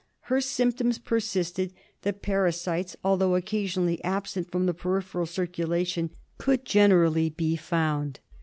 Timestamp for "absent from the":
4.03-4.73